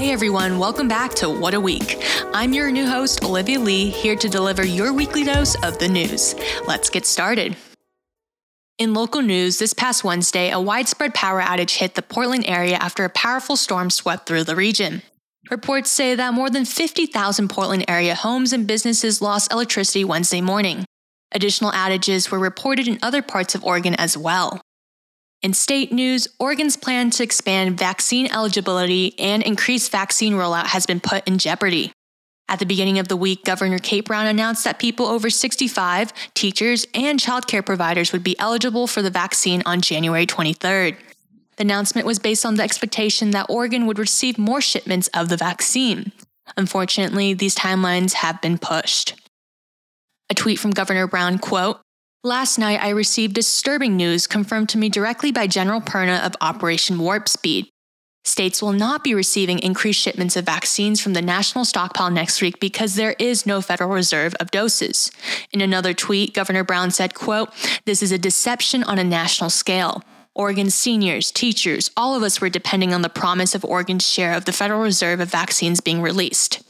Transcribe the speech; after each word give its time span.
Hey 0.00 0.12
everyone, 0.12 0.58
welcome 0.58 0.88
back 0.88 1.12
to 1.16 1.28
What 1.28 1.52
a 1.52 1.60
Week. 1.60 2.02
I'm 2.32 2.54
your 2.54 2.70
new 2.70 2.88
host, 2.88 3.22
Olivia 3.22 3.60
Lee, 3.60 3.90
here 3.90 4.16
to 4.16 4.30
deliver 4.30 4.64
your 4.64 4.94
weekly 4.94 5.24
dose 5.24 5.62
of 5.62 5.78
the 5.78 5.88
news. 5.88 6.34
Let's 6.66 6.88
get 6.88 7.04
started. 7.04 7.54
In 8.78 8.94
local 8.94 9.20
news, 9.20 9.58
this 9.58 9.74
past 9.74 10.02
Wednesday, 10.02 10.50
a 10.52 10.58
widespread 10.58 11.12
power 11.12 11.42
outage 11.42 11.76
hit 11.76 11.96
the 11.96 12.00
Portland 12.02 12.46
area 12.46 12.76
after 12.76 13.04
a 13.04 13.10
powerful 13.10 13.56
storm 13.56 13.90
swept 13.90 14.26
through 14.26 14.44
the 14.44 14.56
region. 14.56 15.02
Reports 15.50 15.90
say 15.90 16.14
that 16.14 16.32
more 16.32 16.48
than 16.48 16.64
50,000 16.64 17.50
Portland 17.50 17.84
area 17.86 18.14
homes 18.14 18.54
and 18.54 18.66
businesses 18.66 19.20
lost 19.20 19.52
electricity 19.52 20.02
Wednesday 20.02 20.40
morning. 20.40 20.86
Additional 21.32 21.72
outages 21.72 22.30
were 22.30 22.38
reported 22.38 22.88
in 22.88 22.98
other 23.02 23.20
parts 23.20 23.54
of 23.54 23.62
Oregon 23.62 23.94
as 23.96 24.16
well. 24.16 24.59
In 25.42 25.54
state 25.54 25.90
news, 25.90 26.28
Oregon's 26.38 26.76
plan 26.76 27.08
to 27.12 27.22
expand 27.22 27.78
vaccine 27.78 28.30
eligibility 28.30 29.18
and 29.18 29.42
increase 29.42 29.88
vaccine 29.88 30.34
rollout 30.34 30.66
has 30.66 30.84
been 30.84 31.00
put 31.00 31.26
in 31.26 31.38
jeopardy. 31.38 31.92
At 32.46 32.58
the 32.58 32.66
beginning 32.66 32.98
of 32.98 33.08
the 33.08 33.16
week, 33.16 33.44
Governor 33.44 33.78
Kate 33.78 34.04
Brown 34.04 34.26
announced 34.26 34.64
that 34.64 34.78
people 34.78 35.06
over 35.06 35.30
65, 35.30 36.12
teachers, 36.34 36.86
and 36.92 37.18
childcare 37.18 37.64
providers 37.64 38.12
would 38.12 38.22
be 38.22 38.38
eligible 38.38 38.86
for 38.86 39.00
the 39.00 39.08
vaccine 39.08 39.62
on 39.64 39.80
January 39.80 40.26
23rd. 40.26 40.96
The 41.56 41.62
announcement 41.62 42.06
was 42.06 42.18
based 42.18 42.44
on 42.44 42.56
the 42.56 42.62
expectation 42.62 43.30
that 43.30 43.46
Oregon 43.48 43.86
would 43.86 43.98
receive 43.98 44.36
more 44.36 44.60
shipments 44.60 45.08
of 45.14 45.30
the 45.30 45.38
vaccine. 45.38 46.12
Unfortunately, 46.58 47.32
these 47.32 47.54
timelines 47.54 48.12
have 48.14 48.42
been 48.42 48.58
pushed. 48.58 49.14
A 50.28 50.34
tweet 50.34 50.58
from 50.58 50.72
Governor 50.72 51.06
Brown, 51.06 51.38
quote, 51.38 51.80
Last 52.22 52.58
night, 52.58 52.82
I 52.82 52.90
received 52.90 53.32
disturbing 53.32 53.96
news 53.96 54.26
confirmed 54.26 54.68
to 54.70 54.78
me 54.78 54.90
directly 54.90 55.32
by 55.32 55.46
General 55.46 55.80
Perna 55.80 56.20
of 56.20 56.36
Operation 56.42 56.98
Warp 56.98 57.30
Speed. 57.30 57.70
States 58.26 58.60
will 58.60 58.74
not 58.74 59.02
be 59.02 59.14
receiving 59.14 59.58
increased 59.60 60.02
shipments 60.02 60.36
of 60.36 60.44
vaccines 60.44 61.00
from 61.00 61.14
the 61.14 61.22
national 61.22 61.64
stockpile 61.64 62.10
next 62.10 62.42
week 62.42 62.60
because 62.60 62.94
there 62.94 63.16
is 63.18 63.46
no 63.46 63.62
Federal 63.62 63.88
Reserve 63.88 64.34
of 64.38 64.50
doses. 64.50 65.10
In 65.50 65.62
another 65.62 65.94
tweet, 65.94 66.34
Governor 66.34 66.62
Brown 66.62 66.90
said, 66.90 67.14
quote, 67.14 67.48
This 67.86 68.02
is 68.02 68.12
a 68.12 68.18
deception 68.18 68.84
on 68.84 68.98
a 68.98 69.04
national 69.04 69.48
scale. 69.48 70.02
Oregon 70.34 70.68
seniors, 70.68 71.30
teachers, 71.30 71.90
all 71.96 72.14
of 72.14 72.22
us 72.22 72.38
were 72.38 72.50
depending 72.50 72.92
on 72.92 73.00
the 73.00 73.08
promise 73.08 73.54
of 73.54 73.64
Oregon's 73.64 74.06
share 74.06 74.34
of 74.34 74.44
the 74.44 74.52
Federal 74.52 74.82
Reserve 74.82 75.20
of 75.20 75.30
vaccines 75.30 75.80
being 75.80 76.02
released. 76.02 76.62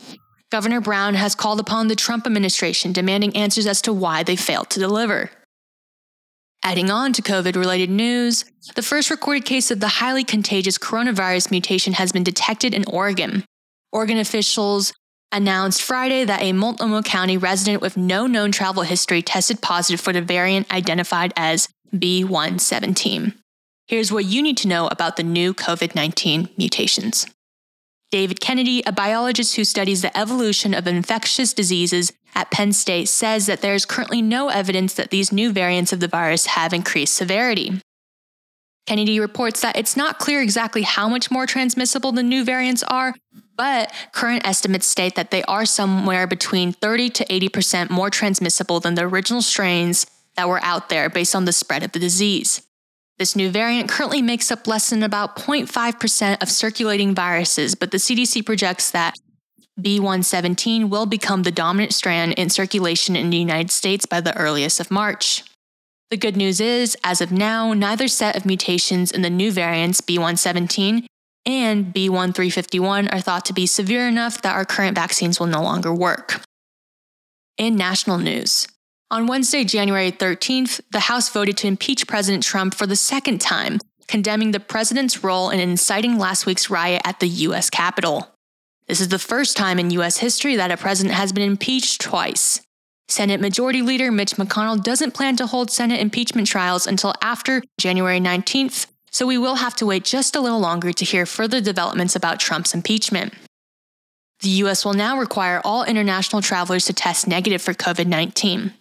Governor 0.53 0.81
Brown 0.81 1.15
has 1.15 1.35
called 1.35 1.59
upon 1.59 1.89
the 1.89 1.97
Trump 1.97 2.25
administration 2.25 2.93
demanding 2.93 3.35
answers 3.35 3.67
as 3.67 3.83
to 3.83 3.93
why 3.93 4.23
they 4.23 4.37
failed 4.37 4.71
to 4.71 4.79
deliver. 4.79 5.31
Adding 6.63 6.91
on 6.91 7.15
to 7.15 7.23
COVID 7.23 7.57
related 7.57 7.89
news, 7.89 8.45
the 8.75 8.83
first 8.83 9.11
recorded 9.11 9.47
case 9.47 9.71
of 9.71 9.81
the 9.81 9.89
highly 9.89 10.25
contagious 10.25 10.77
coronavirus 10.77 11.51
mutation 11.51 11.95
has 11.95 12.13
been 12.13 12.23
detected 12.23 12.75
in 12.75 12.85
Oregon. 12.87 13.45
Oregon 13.93 14.19
officials 14.19 14.93
announced 15.33 15.81
Friday 15.81 16.25
that 16.25 16.43
a 16.43 16.53
Multnomah 16.53 17.03
County 17.03 17.39
resident 17.39 17.81
with 17.81 17.97
no 17.97 18.27
known 18.27 18.53
travel 18.53 18.83
history 18.83 19.23
tested 19.23 19.63
positive 19.63 20.01
for 20.01 20.13
the 20.13 20.21
variant 20.21 20.71
identified 20.73 21.33
as 21.35 21.69
B117. 21.95 23.35
Here's 23.87 24.13
what 24.13 24.27
you 24.27 24.43
need 24.43 24.59
to 24.59 24.69
know 24.69 24.87
about 24.89 25.17
the 25.17 25.23
new 25.23 25.55
COVID 25.55 25.95
19 25.95 26.51
mutations. 26.59 27.27
David 28.11 28.41
Kennedy, 28.41 28.83
a 28.87 28.93
biologist 28.93 29.55
who 29.55 29.65
studies 29.65 30.03
the 30.03 30.17
evolution 30.19 30.75
of 30.75 30.87
infectious 30.87 31.53
diseases 31.53 32.13
at 32.35 32.51
Penn 32.51 32.73
State, 32.73 33.09
says 33.09 33.47
that 33.47 33.61
there 33.61 33.75
is 33.75 33.87
currently 33.87 34.21
no 34.21 34.49
evidence 34.49 34.95
that 34.95 35.11
these 35.11 35.33
new 35.33 35.53
variants 35.53 35.93
of 35.93 36.01
the 36.01 36.09
virus 36.09 36.47
have 36.47 36.73
increased 36.73 37.15
severity. 37.15 37.81
Kennedy 38.87 39.21
reports 39.21 39.61
that 39.61 39.77
it's 39.77 39.97
not 39.97 40.19
clear 40.19 40.43
exactly 40.43 40.83
how 40.83 41.09
much 41.09 41.31
more 41.31 41.47
transmissible 41.47 42.11
the 42.11 42.25
new 42.25 42.45
variants 42.45 42.83
are, 42.85 43.15
but 43.57 43.93
current 44.13 44.45
estimates 44.45 44.87
state 44.87 45.15
that 45.15 45.31
they 45.31 45.45
are 45.45 45.65
somewhere 45.65 46.27
between 46.27 46.73
30 46.73 47.11
to 47.11 47.25
80% 47.27 47.91
more 47.91 48.11
transmissible 48.11 48.81
than 48.81 48.97
the 48.97 49.03
original 49.03 49.43
strains 49.43 50.07
that 50.35 50.49
were 50.49 50.63
out 50.65 50.89
there 50.89 51.09
based 51.09 51.37
on 51.37 51.45
the 51.45 51.53
spread 51.53 51.85
of 51.85 51.93
the 51.93 52.01
disease. 52.01 52.63
This 53.21 53.37
new 53.37 53.51
variant 53.51 53.91
currently 53.91 54.23
makes 54.23 54.51
up 54.51 54.67
less 54.67 54.89
than 54.89 55.03
about 55.03 55.37
0.5% 55.37 56.43
of 56.43 56.49
circulating 56.49 57.15
viruses, 57.15 57.75
but 57.75 57.91
the 57.91 57.99
CDC 57.99 58.47
projects 58.47 58.91
that 58.93 59.15
B117 59.79 60.89
will 60.89 61.05
become 61.05 61.43
the 61.43 61.51
dominant 61.51 61.93
strand 61.93 62.33
in 62.33 62.49
circulation 62.49 63.17
in 63.17 63.29
the 63.29 63.37
United 63.37 63.71
States 63.71 64.07
by 64.07 64.23
the 64.23 64.35
earliest 64.39 64.81
of 64.81 64.91
March. 64.91 65.45
The 66.11 66.17
good 66.17 66.35
news 66.35 66.63
is, 66.63 66.97
as 67.05 67.21
of 67.21 67.31
now, 67.31 67.75
neither 67.75 68.09
set 68.09 68.37
of 68.37 68.47
mutations 68.47 69.13
in 69.13 69.21
the 69.21 69.29
new 69.29 69.53
variants 69.53 70.01
B117 70.01 71.05
and 71.45 71.95
B1351 71.95 73.13
are 73.13 73.21
thought 73.21 73.45
to 73.45 73.53
be 73.53 73.67
severe 73.67 74.09
enough 74.09 74.41
that 74.41 74.55
our 74.55 74.65
current 74.65 74.95
vaccines 74.95 75.39
will 75.39 75.47
no 75.47 75.63
longer 75.63 75.93
work. 75.93 76.41
In 77.59 77.77
national 77.77 78.17
news, 78.17 78.67
on 79.11 79.27
Wednesday, 79.27 79.65
January 79.65 80.13
13th, 80.13 80.81
the 80.93 81.01
House 81.01 81.29
voted 81.29 81.57
to 81.59 81.67
impeach 81.67 82.07
President 82.07 82.45
Trump 82.45 82.75
for 82.75 82.87
the 82.87 82.95
second 82.95 83.41
time, 83.41 83.81
condemning 84.07 84.53
the 84.53 84.61
president's 84.61 85.25
role 85.25 85.51
in 85.51 85.59
inciting 85.59 86.17
last 86.17 86.47
week's 86.47 86.71
riot 86.71 87.03
at 87.05 87.19
the 87.19 87.29
U.S. 87.29 87.71
Capitol. 87.71 88.29
This 88.87 89.01
is 89.01 89.09
the 89.09 89.19
first 89.19 89.57
time 89.57 89.79
in 89.79 89.91
U.S. 89.91 90.19
history 90.19 90.57
that 90.57 90.71
a 90.71 90.77
president 90.77 91.15
has 91.17 91.33
been 91.33 91.43
impeached 91.43 92.01
twice. 92.01 92.61
Senate 93.09 93.41
Majority 93.41 93.83
Leader 93.83 94.13
Mitch 94.13 94.37
McConnell 94.37 94.81
doesn't 94.81 95.15
plan 95.15 95.37
to 95.37 95.47
hold 95.47 95.71
Senate 95.71 96.01
impeachment 96.01 96.47
trials 96.47 96.87
until 96.87 97.13
after 97.21 97.63
January 97.79 98.21
19th, 98.21 98.87
so 99.11 99.27
we 99.27 99.39
will 99.39 99.57
have 99.57 99.75
to 99.77 99.87
wait 99.87 100.05
just 100.05 100.37
a 100.37 100.41
little 100.41 100.61
longer 100.61 100.93
to 100.93 101.05
hear 101.05 101.27
further 101.27 101.61
developments 101.61 102.15
about 102.15 102.39
Trump's 102.39 102.75
impeachment. 102.75 103.35
The 104.43 104.51
U.S. 104.51 104.85
will 104.85 104.95
now 104.95 105.19
require 105.19 105.61
all 105.65 105.83
international 105.85 106.41
travelers 106.41 106.85
to 106.87 106.93
test 106.93 107.27
negative 107.27 107.61
for 107.61 107.75
COVID 107.75 108.07
19. 108.07 108.73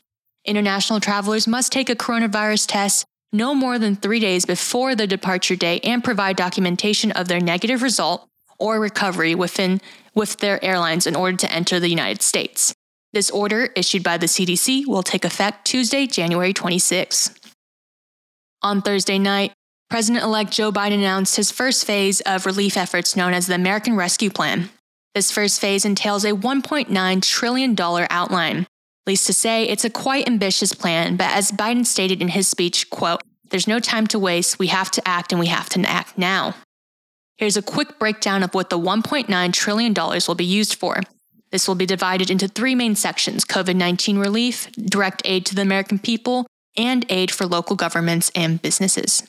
International 0.46 1.00
travelers 1.00 1.48
must 1.48 1.72
take 1.72 1.90
a 1.90 1.96
coronavirus 1.96 2.66
test 2.68 3.06
no 3.32 3.54
more 3.54 3.78
than 3.78 3.96
three 3.96 4.20
days 4.20 4.46
before 4.46 4.96
the 4.96 5.06
departure 5.06 5.56
date 5.56 5.86
and 5.86 6.04
provide 6.04 6.36
documentation 6.36 7.12
of 7.12 7.28
their 7.28 7.40
negative 7.40 7.82
result 7.82 8.28
or 8.58 8.80
recovery 8.80 9.36
within 9.36 9.80
with 10.16 10.38
their 10.38 10.64
airlines 10.64 11.06
in 11.06 11.16
order 11.16 11.38
to 11.38 11.52
enter 11.52 11.80
the 11.80 11.90
United 11.90 12.22
States. 12.22 12.74
This 13.14 13.30
order, 13.30 13.70
issued 13.76 14.04
by 14.04 14.18
the 14.18 14.28
CDC, 14.28 14.86
will 14.86 15.04
take 15.04 15.26
effect 15.26 15.66
Tuesday, 15.66 16.08
January 16.08 16.54
26. 16.54 17.32
On 18.62 18.82
Thursday 18.82 19.18
night, 19.18 19.54
President 19.90 20.24
elect 20.24 20.52
Joe 20.52 20.72
Biden 20.72 20.96
announced 20.96 21.36
his 21.36 21.52
first 21.52 21.86
phase 21.86 22.22
of 22.22 22.46
relief 22.46 22.78
efforts 22.78 23.16
known 23.16 23.34
as 23.34 23.48
the 23.48 23.56
American 23.56 23.96
Rescue 23.96 24.30
Plan. 24.30 24.70
This 25.16 25.32
first 25.32 25.60
phase 25.60 25.86
entails 25.86 26.24
a 26.24 26.32
$1.9 26.32 27.22
trillion 27.24 27.76
outline 27.80 28.68
Least 29.08 29.28
to 29.28 29.34
say, 29.34 29.64
it's 29.64 29.86
a 29.86 29.90
quite 29.90 30.28
ambitious 30.28 30.74
plan, 30.74 31.16
but 31.16 31.32
as 31.32 31.52
Biden 31.52 31.86
stated 31.86 32.22
in 32.22 32.30
his 32.30 32.48
speech, 32.48 32.90
quote, 32.90 33.22
there's 33.50 33.68
no 33.68 33.80
time 33.80 34.06
to 34.08 34.20
waste, 34.20 34.60
we 34.60 34.68
have 34.68 34.92
to 34.92 35.08
act 35.08 35.32
and 35.32 35.40
we 35.40 35.48
have 35.48 35.70
to 35.70 35.82
act 35.90 36.18
now. 36.18 36.56
Here's 37.38 37.58
a 37.58 37.62
quick 37.62 37.98
breakdown 37.98 38.44
of 38.44 38.54
what 38.54 38.70
the 38.70 38.78
$1.9 38.78 39.54
trillion 39.54 39.94
will 39.94 40.36
be 40.36 40.46
used 40.46 40.76
for. 40.76 41.02
This 41.52 41.68
will 41.68 41.76
be 41.76 41.86
divided 41.86 42.30
into 42.30 42.48
three 42.48 42.76
main 42.76 42.96
sections 42.96 43.46
COVID 43.46 43.76
19 43.76 44.20
relief, 44.20 44.72
direct 44.74 45.22
aid 45.26 45.46
to 45.48 45.56
the 45.56 45.62
American 45.62 45.98
people, 45.98 46.46
and 46.78 47.06
aid 47.10 47.31
for 47.31 47.48
local 47.48 47.76
governments 47.76 48.31
and 48.36 48.62
businesses. 48.62 49.24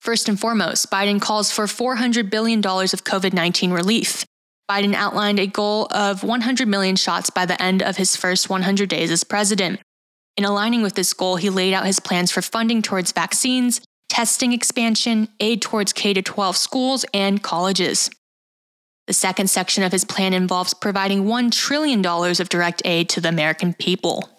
First 0.00 0.28
and 0.28 0.38
foremost, 0.38 0.90
Biden 0.90 1.20
calls 1.20 1.50
for 1.50 1.64
$400 1.64 2.30
billion 2.30 2.58
of 2.60 3.04
COVID 3.04 3.32
19 3.32 3.72
relief. 3.72 4.24
Biden 4.70 4.94
outlined 4.94 5.38
a 5.38 5.46
goal 5.46 5.88
of 5.90 6.24
100 6.24 6.66
million 6.66 6.96
shots 6.96 7.30
by 7.30 7.44
the 7.44 7.60
end 7.62 7.82
of 7.82 7.96
his 7.96 8.16
first 8.16 8.48
100 8.48 8.88
days 8.88 9.10
as 9.10 9.22
president. 9.22 9.80
In 10.36 10.44
aligning 10.44 10.82
with 10.82 10.94
this 10.94 11.12
goal, 11.12 11.36
he 11.36 11.50
laid 11.50 11.74
out 11.74 11.86
his 11.86 12.00
plans 12.00 12.32
for 12.32 12.42
funding 12.42 12.80
towards 12.80 13.12
vaccines, 13.12 13.80
testing 14.08 14.52
expansion, 14.52 15.28
aid 15.38 15.60
towards 15.60 15.92
K 15.92 16.14
12 16.14 16.56
schools, 16.56 17.04
and 17.12 17.42
colleges. 17.42 18.10
The 19.06 19.12
second 19.12 19.48
section 19.48 19.84
of 19.84 19.92
his 19.92 20.04
plan 20.04 20.32
involves 20.32 20.72
providing 20.72 21.24
$1 21.24 21.52
trillion 21.52 22.04
of 22.04 22.48
direct 22.48 22.80
aid 22.86 23.10
to 23.10 23.20
the 23.20 23.28
American 23.28 23.74
people. 23.74 24.30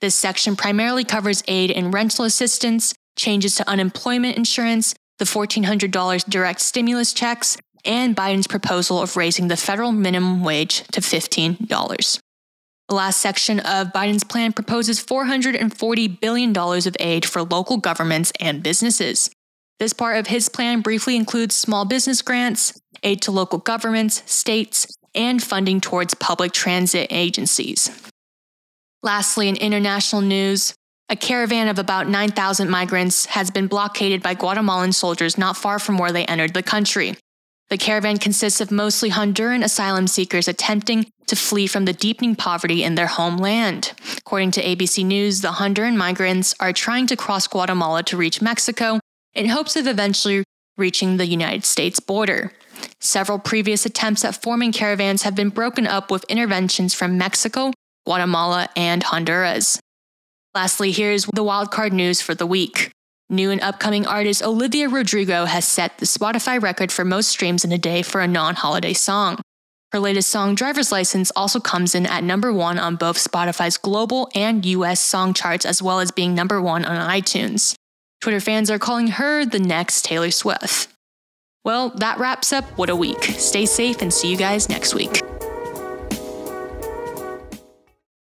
This 0.00 0.16
section 0.16 0.56
primarily 0.56 1.04
covers 1.04 1.44
aid 1.46 1.70
in 1.70 1.92
rental 1.92 2.24
assistance, 2.24 2.92
changes 3.16 3.54
to 3.54 3.68
unemployment 3.68 4.36
insurance, 4.36 4.94
the 5.18 5.24
$1,400 5.24 6.28
direct 6.28 6.60
stimulus 6.60 7.12
checks, 7.12 7.56
and 7.84 8.16
Biden's 8.16 8.46
proposal 8.46 9.00
of 9.00 9.16
raising 9.16 9.48
the 9.48 9.56
federal 9.56 9.92
minimum 9.92 10.42
wage 10.42 10.82
to 10.92 11.00
$15. 11.00 12.20
The 12.88 12.94
last 12.94 13.20
section 13.20 13.60
of 13.60 13.92
Biden's 13.92 14.24
plan 14.24 14.52
proposes 14.52 15.04
$440 15.04 16.20
billion 16.20 16.56
of 16.56 16.96
aid 17.00 17.24
for 17.24 17.42
local 17.42 17.78
governments 17.78 18.32
and 18.40 18.62
businesses. 18.62 19.30
This 19.78 19.92
part 19.92 20.18
of 20.18 20.26
his 20.26 20.48
plan 20.48 20.82
briefly 20.82 21.16
includes 21.16 21.54
small 21.54 21.84
business 21.84 22.22
grants, 22.22 22.78
aid 23.02 23.22
to 23.22 23.30
local 23.30 23.58
governments, 23.58 24.22
states, 24.30 24.86
and 25.14 25.42
funding 25.42 25.80
towards 25.80 26.14
public 26.14 26.52
transit 26.52 27.08
agencies. 27.10 27.90
Lastly, 29.02 29.48
in 29.48 29.56
international 29.56 30.22
news, 30.22 30.74
a 31.08 31.16
caravan 31.16 31.68
of 31.68 31.78
about 31.78 32.08
9,000 32.08 32.70
migrants 32.70 33.26
has 33.26 33.50
been 33.50 33.66
blockaded 33.66 34.22
by 34.22 34.34
Guatemalan 34.34 34.92
soldiers 34.92 35.36
not 35.36 35.56
far 35.56 35.78
from 35.78 35.98
where 35.98 36.12
they 36.12 36.24
entered 36.24 36.54
the 36.54 36.62
country. 36.62 37.14
The 37.70 37.78
caravan 37.78 38.18
consists 38.18 38.60
of 38.60 38.70
mostly 38.70 39.10
Honduran 39.10 39.64
asylum 39.64 40.06
seekers 40.06 40.48
attempting 40.48 41.06
to 41.26 41.36
flee 41.36 41.66
from 41.66 41.86
the 41.86 41.92
deepening 41.92 42.36
poverty 42.36 42.84
in 42.84 42.94
their 42.94 43.06
homeland. 43.06 43.92
According 44.18 44.50
to 44.52 44.62
ABC 44.62 45.04
News, 45.04 45.40
the 45.40 45.48
Honduran 45.48 45.96
migrants 45.96 46.54
are 46.60 46.72
trying 46.72 47.06
to 47.06 47.16
cross 47.16 47.46
Guatemala 47.46 48.02
to 48.04 48.16
reach 48.16 48.42
Mexico 48.42 49.00
in 49.34 49.48
hopes 49.48 49.76
of 49.76 49.86
eventually 49.86 50.44
reaching 50.76 51.16
the 51.16 51.26
United 51.26 51.64
States 51.64 52.00
border. 52.00 52.52
Several 53.00 53.38
previous 53.38 53.86
attempts 53.86 54.24
at 54.24 54.40
forming 54.42 54.72
caravans 54.72 55.22
have 55.22 55.34
been 55.34 55.48
broken 55.48 55.86
up 55.86 56.10
with 56.10 56.24
interventions 56.24 56.94
from 56.94 57.16
Mexico, 57.16 57.72
Guatemala, 58.04 58.68
and 58.76 59.02
Honduras. 59.02 59.80
Lastly, 60.54 60.92
here's 60.92 61.26
the 61.26 61.44
wildcard 61.44 61.92
news 61.92 62.20
for 62.20 62.34
the 62.34 62.46
week. 62.46 62.90
New 63.30 63.50
and 63.50 63.60
upcoming 63.62 64.06
artist 64.06 64.42
Olivia 64.42 64.88
Rodrigo 64.88 65.46
has 65.46 65.64
set 65.64 65.98
the 65.98 66.04
Spotify 66.06 66.60
record 66.60 66.92
for 66.92 67.04
most 67.04 67.28
streams 67.28 67.64
in 67.64 67.72
a 67.72 67.78
day 67.78 68.02
for 68.02 68.20
a 68.20 68.26
non 68.26 68.54
holiday 68.54 68.92
song. 68.92 69.40
Her 69.92 70.00
latest 70.00 70.28
song, 70.28 70.54
Driver's 70.54 70.92
License, 70.92 71.30
also 71.36 71.60
comes 71.60 71.94
in 71.94 72.04
at 72.04 72.24
number 72.24 72.52
one 72.52 72.78
on 72.78 72.96
both 72.96 73.16
Spotify's 73.16 73.76
global 73.76 74.28
and 74.34 74.66
US 74.66 75.00
song 75.00 75.32
charts, 75.32 75.64
as 75.64 75.80
well 75.80 76.00
as 76.00 76.10
being 76.10 76.34
number 76.34 76.60
one 76.60 76.84
on 76.84 77.08
iTunes. 77.08 77.74
Twitter 78.20 78.40
fans 78.40 78.70
are 78.70 78.78
calling 78.78 79.08
her 79.08 79.46
the 79.46 79.60
next 79.60 80.04
Taylor 80.04 80.30
Swift. 80.30 80.88
Well, 81.64 81.90
that 81.90 82.18
wraps 82.18 82.52
up 82.52 82.64
What 82.76 82.90
a 82.90 82.96
Week. 82.96 83.22
Stay 83.22 83.64
safe 83.66 84.02
and 84.02 84.12
see 84.12 84.30
you 84.30 84.36
guys 84.36 84.68
next 84.68 84.94
week. 84.94 85.22